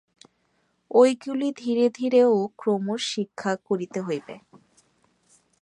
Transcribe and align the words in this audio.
ঐগুলি 0.91 1.49
ধীরে 1.57 1.85
ধীরে 1.89 2.21
ও 2.31 2.37
ক্রমশ 2.57 3.01
শিক্ষা 3.13 3.51
করিতে 3.67 3.99
হইবে। 4.01 4.35